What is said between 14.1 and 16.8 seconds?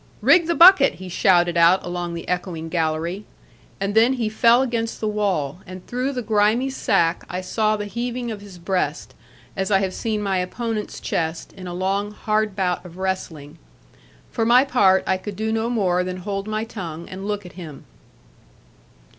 For my part, I could do no more than hold my